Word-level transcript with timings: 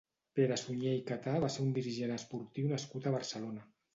Pere 0.37 0.55
Suñé 0.59 0.93
i 0.99 1.03
Catà 1.09 1.33
va 1.43 1.51
ser 1.57 1.61
un 1.65 1.69
dirigent 1.77 2.15
esportiu 2.15 2.73
nascut 2.75 3.09
a 3.09 3.13
Barcelona. 3.19 3.67